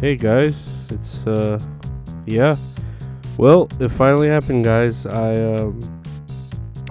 [0.00, 0.54] Hey guys,
[0.92, 1.58] it's uh
[2.24, 2.54] yeah.
[3.36, 5.06] Well, it finally happened guys.
[5.06, 6.02] I um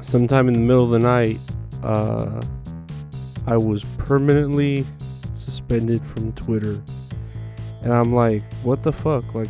[0.01, 1.37] sometime in the middle of the night
[1.83, 2.41] uh
[3.45, 4.85] I was permanently
[5.35, 6.83] suspended from Twitter.
[7.81, 9.33] And I'm like, what the fuck?
[9.33, 9.47] Like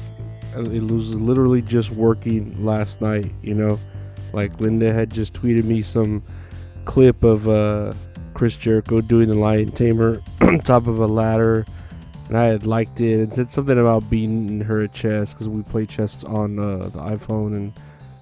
[0.55, 3.79] it was literally just working last night, you know?
[4.33, 6.21] Like Linda had just tweeted me some
[6.85, 7.95] clip of uh
[8.35, 11.65] Chris Jericho doing the lion tamer on top of a ladder
[12.27, 15.63] and I had liked it and said something about beating her at chess because we
[15.63, 17.73] play chess on uh, the iPhone and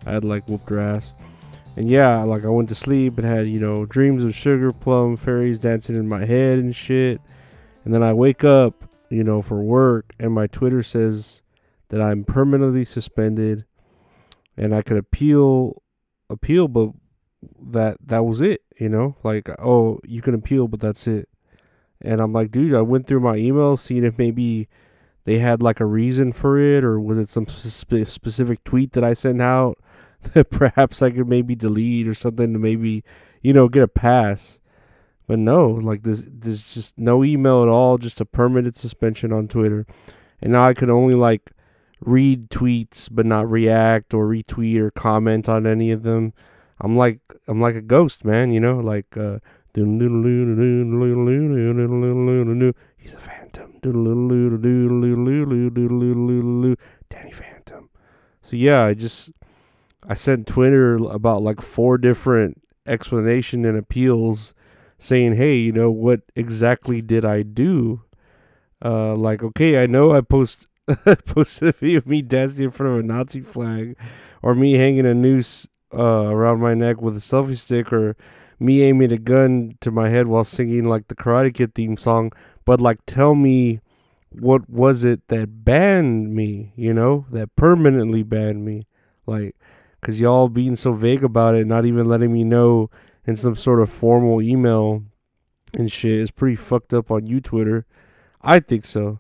[0.06, 1.14] I had like whooped her ass.
[1.76, 5.18] And yeah, like I went to sleep and had you know dreams of sugar plum
[5.18, 7.20] fairies dancing in my head and shit.
[7.84, 11.42] And then I wake up, you know, for work and my Twitter says
[11.90, 13.66] that I'm permanently suspended
[14.56, 15.82] and I could appeal
[16.30, 16.92] appeal but
[17.72, 19.16] that that was it, you know?
[19.24, 21.28] Like oh, you can appeal but that's it.
[22.06, 24.68] And I'm like, dude, I went through my emails, seeing if maybe
[25.26, 29.04] they had like a reason for it, or was it some spe- specific tweet that
[29.04, 29.80] I sent out
[30.34, 33.04] that perhaps I could maybe delete or something to maybe,
[33.42, 34.60] you know, get a pass.
[35.28, 39.48] But no, like there's there's just no email at all, just a permanent suspension on
[39.48, 39.88] Twitter.
[40.42, 41.52] And now I can only like
[42.02, 46.34] read tweets but not react or retweet or comment on any of them.
[46.80, 49.40] I'm like I'm like a ghost, man, you know, like uh
[52.98, 53.74] He's a phantom.
[57.10, 57.90] Danny Phantom.
[58.42, 59.32] So yeah, I just
[60.08, 64.54] I sent Twitter about like four different explanation and appeals
[64.98, 68.02] saying, "Hey, you know what exactly did I do?"
[68.84, 70.68] Uh, like, okay, I know I post
[71.26, 73.98] posted a video of me dancing in front of a Nazi flag,
[74.42, 78.16] or me hanging a noose uh, around my neck with a selfie stick, or
[78.60, 82.32] me aiming a gun to my head while singing like the Karate Kid theme song,
[82.66, 83.82] but like tell me
[84.32, 88.86] what was it that banned me, you know, that permanently banned me,
[89.26, 89.56] like,
[90.02, 92.90] cause y'all being so vague about it, not even letting me know
[93.26, 95.04] in some sort of formal email
[95.74, 97.86] and shit is pretty fucked up on you, Twitter.
[98.42, 99.20] I think so.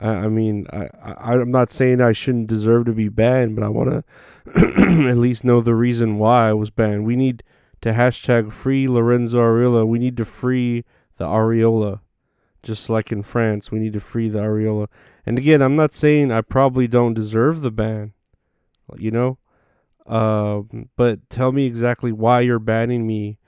[0.00, 3.64] I, I mean, I, I I'm not saying I shouldn't deserve to be banned, but
[3.64, 4.04] I want
[4.54, 7.04] to at least know the reason why I was banned.
[7.04, 7.42] We need
[7.80, 9.86] to hashtag free Lorenzo Ariola.
[9.86, 10.84] We need to free
[11.16, 12.00] the Areola.
[12.62, 14.88] Just like in France, we need to free the Areola.
[15.24, 18.12] And again, I'm not saying I probably don't deserve the ban,
[18.96, 19.38] you know?
[20.06, 20.62] Uh,
[20.96, 23.38] but tell me exactly why you're banning me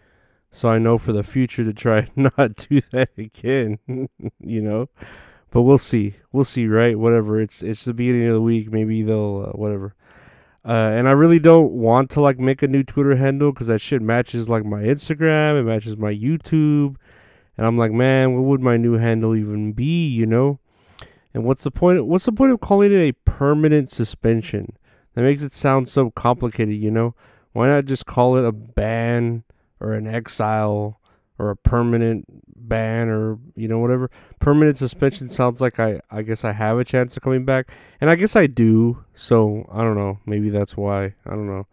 [0.50, 3.78] so I know for the future to try not to do that again,
[4.40, 4.88] you know?
[5.50, 6.16] But we'll see.
[6.32, 6.98] We'll see, right?
[6.98, 7.40] Whatever.
[7.40, 8.70] It's it's the beginning of the week.
[8.70, 9.96] Maybe they'll uh, whatever.
[10.64, 13.80] Uh, and I really don't want to like make a new Twitter handle because that
[13.80, 16.96] shit matches like my Instagram, it matches my YouTube,
[17.56, 20.08] and I'm like, man, what would my new handle even be?
[20.08, 20.60] You know?
[21.32, 22.06] And what's the point?
[22.06, 24.76] What's the point of calling it a permanent suspension?
[25.14, 26.76] That makes it sound so complicated.
[26.76, 27.14] You know?
[27.52, 29.44] Why not just call it a ban
[29.80, 30.99] or an exile
[31.40, 34.10] or a permanent ban or you know whatever.
[34.40, 37.70] Permanent suspension sounds like I I guess I have a chance of coming back.
[38.00, 39.04] And I guess I do.
[39.14, 40.18] So I don't know.
[40.26, 41.14] Maybe that's why.
[41.24, 41.66] I don't know.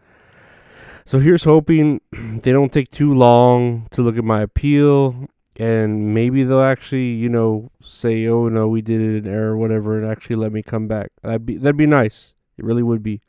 [1.06, 5.28] So here's hoping they don't take too long to look at my appeal.
[5.60, 9.58] And maybe they'll actually you know say oh no we did it in error or
[9.58, 11.12] whatever and actually let me come back.
[11.24, 12.34] That'd be that'd be nice.
[12.58, 13.22] It really would be.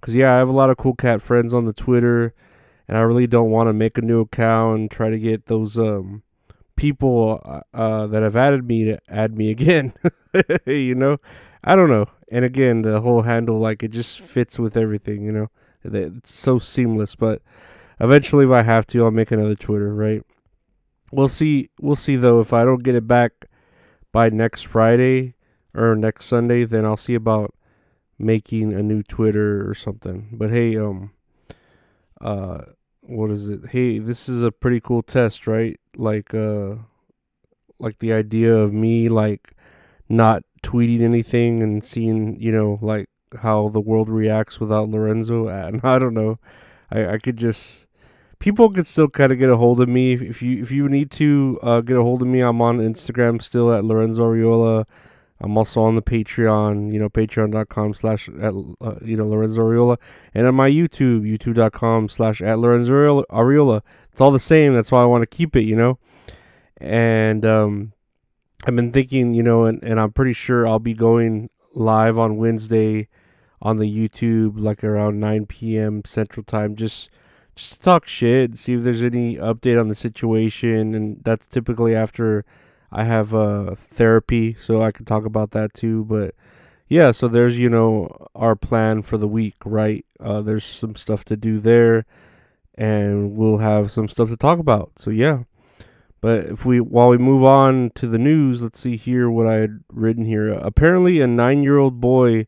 [0.00, 2.34] Because yeah I have a lot of cool cat friends on the Twitter
[2.92, 5.78] and I really don't want to make a new account and try to get those
[5.78, 6.22] um
[6.76, 9.94] people uh, uh, that have added me to add me again.
[10.66, 11.16] you know,
[11.64, 12.04] I don't know.
[12.30, 15.22] And again, the whole handle like it just fits with everything.
[15.22, 15.50] You know,
[15.82, 17.16] it's so seamless.
[17.16, 17.40] But
[17.98, 19.94] eventually, if I have to, I'll make another Twitter.
[19.94, 20.22] Right?
[21.10, 21.70] We'll see.
[21.80, 22.40] We'll see though.
[22.40, 23.46] If I don't get it back
[24.12, 25.32] by next Friday
[25.72, 27.54] or next Sunday, then I'll see about
[28.18, 30.28] making a new Twitter or something.
[30.32, 31.12] But hey, um,
[32.20, 32.64] uh
[33.02, 33.68] what is it?
[33.70, 35.78] Hey, this is a pretty cool test, right?
[35.96, 36.76] Like uh
[37.78, 39.54] like the idea of me like
[40.08, 43.08] not tweeting anything and seeing, you know, like
[43.40, 45.48] how the world reacts without Lorenzo.
[45.48, 46.38] And I don't know.
[46.90, 47.86] I I could just
[48.38, 51.10] people could still kind of get a hold of me if you if you need
[51.12, 52.40] to uh, get a hold of me.
[52.40, 54.84] I'm on Instagram still at Lorenzo Ariola.
[55.42, 59.98] I'm also on the Patreon, you know, patreon.com slash at, uh, you know, Lorenzo Ariola.
[60.34, 63.82] And on my YouTube, youtube.com slash at Lorenzo Ariola.
[64.12, 64.72] It's all the same.
[64.72, 65.98] That's why I want to keep it, you know.
[66.76, 67.92] And um,
[68.64, 72.36] I've been thinking, you know, and, and I'm pretty sure I'll be going live on
[72.36, 73.08] Wednesday
[73.60, 76.02] on the YouTube, like around 9 p.m.
[76.04, 77.10] Central Time, just
[77.54, 80.94] just to talk shit, see if there's any update on the situation.
[80.94, 82.44] And that's typically after
[82.92, 86.04] I have uh therapy, so I can talk about that too.
[86.04, 86.34] But
[86.88, 90.04] yeah, so there's you know our plan for the week, right?
[90.20, 92.04] Uh, there's some stuff to do there,
[92.74, 94.92] and we'll have some stuff to talk about.
[94.96, 95.44] So yeah.
[96.20, 99.54] But if we while we move on to the news, let's see here what I
[99.54, 100.52] had written here.
[100.52, 102.46] Apparently, a nine-year-old boy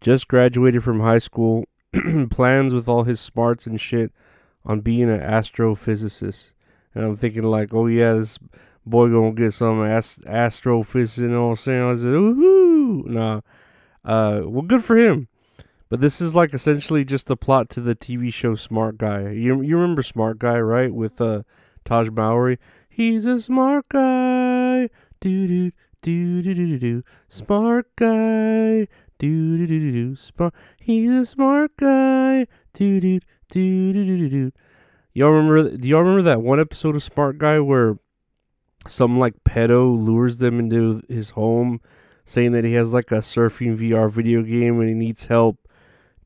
[0.00, 1.66] just graduated from high school,
[2.30, 4.12] plans with all his smarts and shit
[4.64, 6.50] on being an astrophysicist.
[6.94, 8.38] And I'm thinking like, oh yeah, this
[8.90, 11.18] boy gonna get some ast- astrophysics.
[11.18, 11.90] You know what I'm saying?
[11.90, 13.40] I said, ooh, nah.
[14.04, 15.28] Uh, well, good for him.
[15.88, 19.30] But this is like essentially just a plot to the TV show Smart Guy.
[19.30, 20.94] You you remember Smart Guy, right?
[20.94, 21.42] With uh
[21.84, 22.58] Taj Mowry.
[22.88, 24.88] He's a smart guy.
[25.20, 25.72] Do do
[26.02, 27.02] do do do do.
[27.28, 28.86] Smart guy.
[29.18, 30.16] Do do do do do.
[30.16, 30.54] Smart.
[30.78, 32.46] He's a smart guy.
[32.72, 33.20] Do do
[33.50, 34.52] do do do do.
[35.12, 35.76] Y'all remember?
[35.76, 37.96] Do y'all remember that one episode of Smart Guy where
[38.86, 41.80] some like pedo lures them into his home,
[42.24, 45.58] saying that he has like a surfing VR video game and he needs help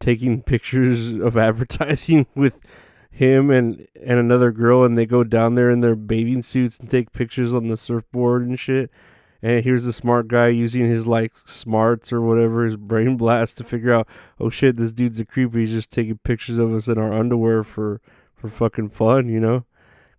[0.01, 2.59] taking pictures of advertising with
[3.11, 6.91] him and and another girl and they go down there in their bathing suits and
[6.91, 8.91] take pictures on the surfboard and shit.
[9.41, 13.65] And here's the smart guy using his like smarts or whatever his brain blast to
[13.65, 14.09] figure out
[14.41, 17.63] oh shit this dude's a creepy he's just taking pictures of us in our underwear
[17.63, 18.01] for
[18.35, 19.65] for fucking fun you know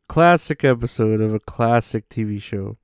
[0.07, 2.77] classic episode of a classic tv show.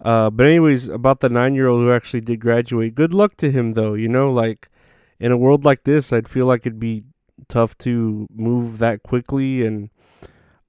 [0.00, 3.50] Uh but anyways about the nine year old who actually did graduate good luck to
[3.50, 4.68] him though you know like
[5.18, 7.04] in a world like this i'd feel like it'd be
[7.48, 9.90] tough to move that quickly and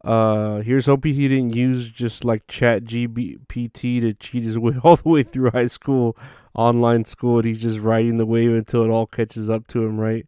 [0.03, 4.97] uh here's hoping he didn't use just like chat gpt to cheat his way all
[4.97, 6.17] the way through high school
[6.53, 9.99] online school and he's just riding the wave until it all catches up to him
[9.99, 10.25] right?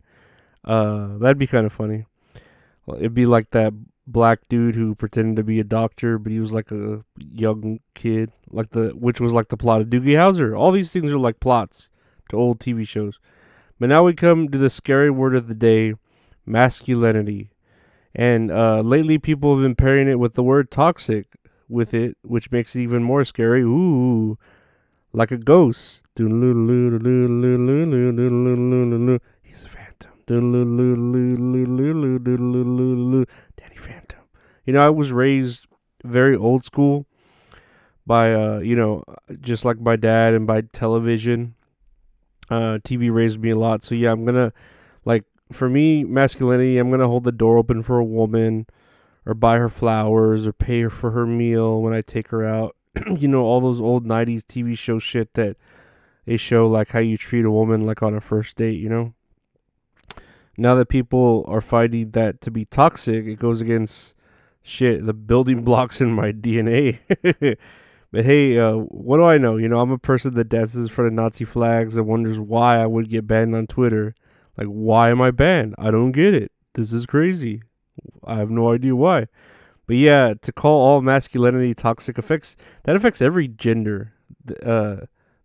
[0.64, 2.06] Uh that'd be kind of funny.
[2.86, 3.74] Well, it'd be like that
[4.06, 8.32] black dude who pretended to be a doctor but he was like a young kid
[8.52, 11.40] like the which was like the plot of doogie howser all these things are like
[11.40, 11.90] plots
[12.28, 13.18] to old tv shows
[13.80, 15.94] but now we come to the scary word of the day
[16.46, 17.50] masculinity.
[18.16, 21.28] And uh, lately, people have been pairing it with the word toxic
[21.68, 23.62] with it, which makes it even more scary.
[23.62, 24.38] Ooh,
[25.12, 26.06] like a ghost.
[26.16, 26.28] He's
[29.66, 30.12] a phantom.
[33.58, 34.20] Danny Phantom.
[34.66, 35.68] You know, I was raised
[36.04, 37.06] very old school
[38.06, 39.04] by, uh, you know,
[39.42, 41.56] just like my dad and by television.
[42.50, 43.84] Uh, TV raised me a lot.
[43.84, 44.54] So, yeah, I'm going to,
[45.06, 45.24] like,
[45.54, 48.66] for me, masculinity, I'm gonna hold the door open for a woman,
[49.26, 52.76] or buy her flowers, or pay her for her meal when I take her out.
[53.18, 55.58] you know, all those old '90s TV show shit that
[56.26, 58.80] they show, like how you treat a woman, like on a first date.
[58.80, 59.14] You know.
[60.58, 64.14] Now that people are finding that to be toxic, it goes against
[64.64, 67.00] shit the building blocks in my DNA.
[68.12, 69.58] but hey, uh, what do I know?
[69.58, 72.88] You know, I'm a person that dances for the Nazi flags and wonders why I
[72.88, 74.16] would get banned on Twitter.
[74.58, 75.76] Like, why am I banned?
[75.78, 76.52] I don't get it.
[76.74, 77.62] This is crazy.
[78.24, 79.28] I have no idea why.
[79.86, 84.14] But yeah, to call all masculinity toxic affects that affects every gender
[84.66, 84.98] uh,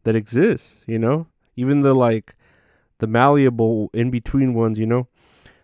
[0.05, 0.85] that exists.
[0.87, 1.27] You know,
[1.57, 2.37] even the like
[2.99, 4.79] the malleable in between ones.
[4.79, 5.09] You know,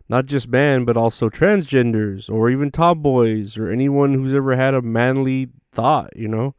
[0.08, 4.82] not just man, but also transgenders or even tomboys or anyone who's ever had a
[4.82, 6.14] manly thought.
[6.16, 6.54] You know,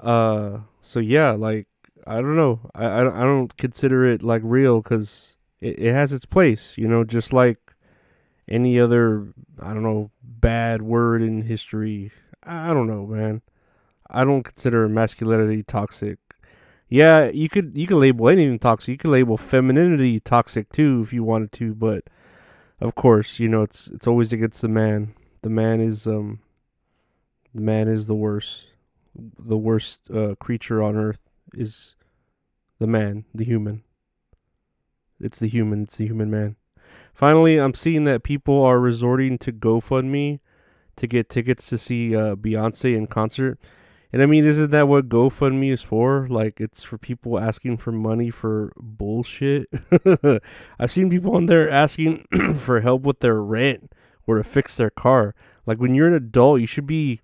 [0.00, 1.66] uh, so yeah, like
[2.06, 2.60] I don't know.
[2.74, 6.86] I I, I don't consider it like real because it, it has its place, you
[6.86, 7.58] know, just like
[8.48, 12.12] any other, I don't know, bad word in history.
[12.42, 13.42] I don't know, man.
[14.10, 16.18] I don't consider masculinity toxic.
[16.88, 18.88] Yeah, you could you could label anything toxic.
[18.88, 22.04] You could label femininity toxic too if you wanted to, but
[22.80, 25.14] of course, you know, it's it's always against the man.
[25.42, 26.40] The man is um
[27.54, 28.66] the man is the worst.
[29.14, 31.20] The worst uh, creature on earth
[31.54, 31.96] is
[32.78, 33.82] the man, the human.
[35.20, 35.84] It's the human.
[35.84, 36.56] It's the human man.
[37.12, 40.38] Finally, I'm seeing that people are resorting to GoFundMe
[40.94, 43.58] to get tickets to see uh, Beyonce in concert.
[44.12, 46.26] And I mean, isn't that what GoFundMe is for?
[46.28, 49.68] Like, it's for people asking for money for bullshit.
[50.78, 53.92] I've seen people on there asking for help with their rent
[54.26, 55.34] or to fix their car.
[55.66, 57.20] Like, when you're an adult, you should be,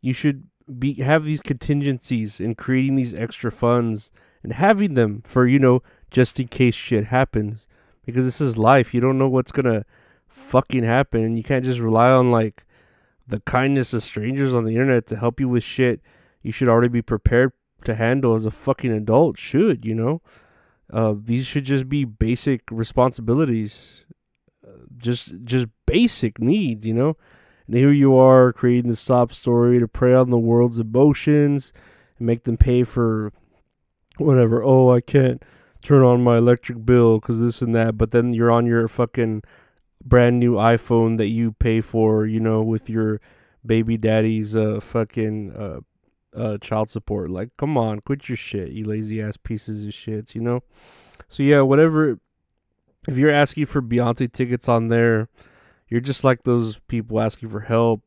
[0.00, 0.48] you should
[0.78, 5.82] be have these contingencies and creating these extra funds and having them for you know
[6.10, 7.66] just in case shit happens.
[8.04, 8.94] Because this is life.
[8.94, 9.84] You don't know what's gonna
[10.28, 12.64] fucking happen and you can't just rely on like
[13.28, 16.00] the kindness of strangers on the internet to help you with shit
[16.42, 17.52] you should already be prepared
[17.84, 20.22] to handle as a fucking adult should, you know?
[20.90, 24.06] Uh, these should just be basic responsibilities.
[24.66, 27.16] Uh, just just basic needs, you know?
[27.66, 31.72] And here you are creating the sob story to prey on the world's emotions
[32.18, 33.32] and make them pay for
[34.16, 34.62] whatever.
[34.64, 35.42] Oh, I can't
[35.82, 37.98] turn on my electric bill because this and that.
[37.98, 39.42] But then you're on your fucking
[40.04, 43.20] brand new iPhone that you pay for, you know, with your
[43.66, 45.80] baby daddy's uh fucking uh
[46.38, 47.30] uh child support.
[47.30, 50.62] Like, come on, quit your shit, you lazy ass pieces of shits, you know.
[51.28, 52.18] So yeah, whatever.
[53.08, 55.28] If you're asking for Beyonce tickets on there,
[55.88, 58.02] you're just like those people asking for help,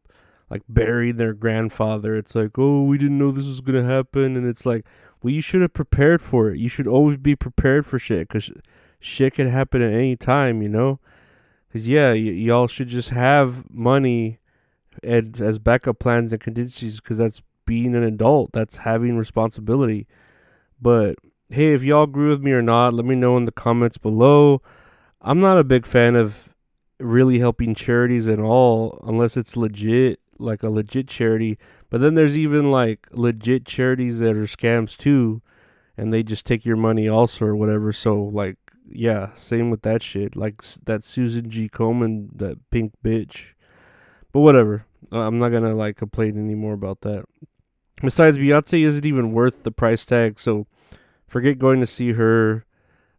[0.50, 2.16] like burying their grandfather.
[2.16, 4.86] It's like, oh, we didn't know this was gonna happen, and it's like,
[5.22, 6.60] well, you should have prepared for it.
[6.60, 8.52] You should always be prepared for shit, cause
[9.00, 11.00] shit can happen at any time, you know.
[11.72, 14.40] Cause yeah, y- y'all should just have money
[15.04, 18.52] and as backup plans and contingencies, cause that's being an adult.
[18.52, 20.08] That's having responsibility.
[20.82, 21.16] But
[21.50, 24.62] hey, if y'all agree with me or not, let me know in the comments below.
[25.22, 26.50] I'm not a big fan of
[27.00, 31.58] really helping charities at all unless it's legit, like a legit charity.
[31.90, 35.42] But then there's even like legit charities that are scams too,
[35.98, 37.92] and they just take your money also or whatever.
[37.94, 38.58] So like,
[38.90, 40.36] yeah, same with that shit.
[40.36, 41.70] Like that Susan G.
[41.70, 43.54] Komen, that pink bitch.
[44.32, 44.86] But whatever.
[45.12, 47.26] Uh, I'm not gonna like complain anymore about that.
[48.02, 50.66] Besides, Beyonce isn't even worth the price tag, so
[51.28, 52.66] forget going to see her.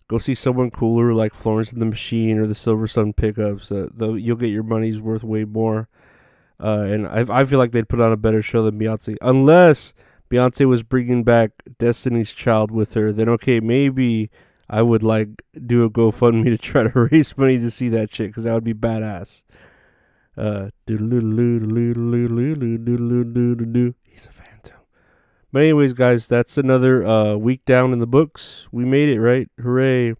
[0.08, 3.70] Go see someone cooler like Florence and the Machine or the Silver Sun Pickups.
[3.70, 5.88] Uh, though you'll get your money's worth way more.
[6.60, 9.94] Uh, and I I feel like they'd put on a better show than Beyonce, unless
[10.30, 13.12] Beyonce was bringing back Destiny's Child with her.
[13.12, 14.30] Then okay, maybe
[14.72, 15.28] I would like
[15.66, 18.64] do a GoFundMe to try to raise money to see that shit because that would
[18.64, 19.42] be badass.
[20.34, 20.70] Uh,
[24.02, 24.78] he's a phantom.
[25.52, 28.66] But anyways, guys, that's another uh, week down in the books.
[28.72, 29.50] We made it, right?
[29.60, 30.14] Hooray!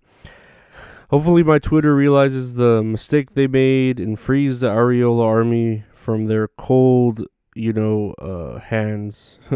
[1.09, 6.49] Hopefully, my Twitter realizes the mistake they made and frees the Ariola army from their
[6.49, 9.39] cold, you know, uh, hands.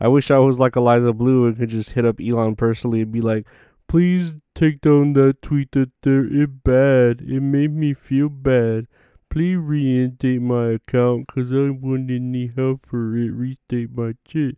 [0.00, 3.12] I wish I was like Eliza Bleu and could just hit up Elon personally and
[3.12, 3.46] be like,
[3.90, 7.20] "Please take down that tweet that they're it bad.
[7.20, 8.86] It made me feel bad."
[9.30, 13.30] Please reinstate my account because I wouldn't need help for it.
[13.30, 14.56] Restate my shit.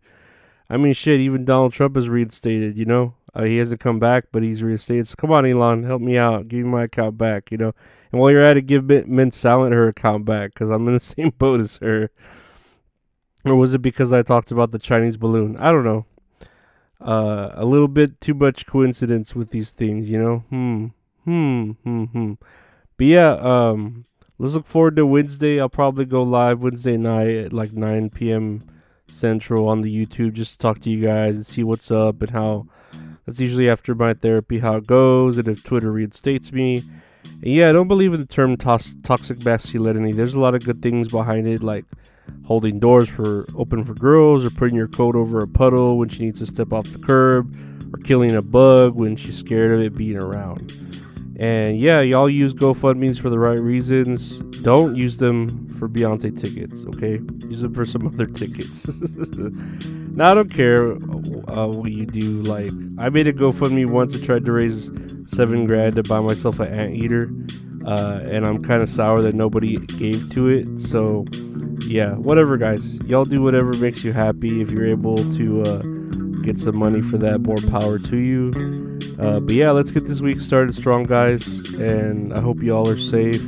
[0.67, 3.13] I mean, shit, even Donald Trump is reinstated, you know?
[3.35, 5.07] Uh, he hasn't come back, but he's reinstated.
[5.07, 6.47] So come on, Elon, help me out.
[6.47, 7.73] Give me my account back, you know?
[8.11, 10.99] And while you're at it, give Mint Silent her account back because I'm in the
[10.99, 12.09] same boat as her.
[13.45, 15.55] Or was it because I talked about the Chinese balloon?
[15.57, 16.07] I don't know.
[17.03, 20.37] Uh, a little bit too much coincidence with these things, you know?
[20.49, 20.87] Hmm.
[21.25, 21.71] Hmm.
[21.83, 22.03] Hmm.
[22.05, 22.33] Hmm.
[22.97, 24.05] But yeah, um,
[24.37, 25.59] let's look forward to Wednesday.
[25.59, 28.61] I'll probably go live Wednesday night at like 9 p.m.
[29.07, 32.31] Central on the YouTube just to talk to you guys and see what's up and
[32.31, 32.67] how.
[33.25, 36.83] That's usually after my therapy, how it goes, and if Twitter reinstates me.
[37.25, 40.11] And yeah, I don't believe in the term tos- toxic masculinity.
[40.11, 41.85] There's a lot of good things behind it, like
[42.45, 46.23] holding doors for open for girls, or putting your coat over a puddle when she
[46.23, 47.55] needs to step off the curb,
[47.93, 50.71] or killing a bug when she's scared of it being around.
[51.37, 54.39] And yeah, y'all use GoFundMe's for the right reasons.
[54.61, 55.47] Don't use them
[55.79, 57.19] for Beyonce tickets, okay?
[57.49, 58.87] Use them for some other tickets.
[60.15, 60.93] now I don't care
[61.49, 62.29] uh, what you do.
[62.43, 64.15] Like I made a GoFundMe once.
[64.15, 64.91] I tried to raise
[65.27, 67.31] seven grand to buy myself an anteater,
[67.85, 70.79] uh, and I'm kind of sour that nobody gave to it.
[70.79, 71.25] So
[71.93, 72.95] yeah, whatever, guys.
[73.01, 74.61] Y'all do whatever makes you happy.
[74.61, 75.77] If you're able to uh,
[76.41, 78.51] get some money for that, more power to you.
[79.19, 81.79] Uh, but yeah, let's get this week started strong, guys.
[81.79, 83.43] And I hope you all are safe.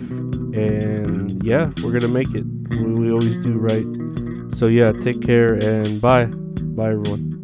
[0.53, 2.45] And yeah, we're gonna make it.
[2.79, 4.55] We, we always do, right?
[4.55, 6.25] So yeah, take care and bye.
[6.25, 7.34] Bye, everyone.